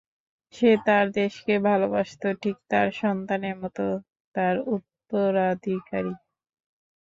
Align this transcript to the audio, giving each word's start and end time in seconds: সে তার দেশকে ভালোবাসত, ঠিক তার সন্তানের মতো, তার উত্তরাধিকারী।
সে 0.53 0.69
তার 0.85 1.05
দেশকে 1.13 1.53
ভালোবাসত, 1.67 2.23
ঠিক 2.43 2.57
তার 2.71 2.87
সন্তানের 3.01 3.55
মতো, 3.63 3.85
তার 4.35 4.55
উত্তরাধিকারী। 4.67 6.13